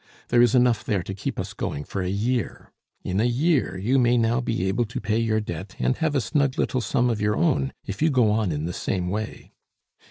There 0.29 0.41
is 0.41 0.55
enough 0.55 0.83
there 0.83 1.03
to 1.03 1.13
keep 1.13 1.39
us 1.39 1.53
going 1.53 1.83
for 1.83 2.01
a 2.01 2.09
year. 2.09 2.71
In 3.03 3.19
a 3.21 3.27
year 3.27 3.77
you 3.77 3.99
may 3.99 4.17
now 4.17 4.41
be 4.41 4.65
able 4.67 4.85
to 4.85 4.99
pay 4.99 5.19
your 5.19 5.39
debt 5.39 5.75
and 5.77 5.95
have 5.97 6.15
a 6.15 6.21
snug 6.21 6.57
little 6.57 6.81
sum 6.81 7.07
of 7.11 7.21
your 7.21 7.35
own, 7.35 7.71
if 7.85 8.01
you 8.01 8.09
go 8.09 8.31
on 8.31 8.51
in 8.51 8.65
the 8.65 8.73
same 8.73 9.09
way." 9.09 9.51